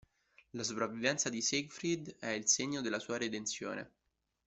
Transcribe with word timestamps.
La 0.55 0.63
sopravvivenza 0.63 1.29
di 1.29 1.43
Siegfried 1.43 2.15
è 2.17 2.29
il 2.29 2.47
segno 2.47 2.81
della 2.81 2.97
sua 2.97 3.17
redenzione. 3.19 3.91